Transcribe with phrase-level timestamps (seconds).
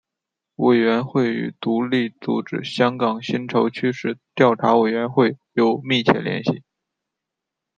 [0.55, 6.63] 委员会与独立组织香港薪酬趋势调查委员会有密切联系。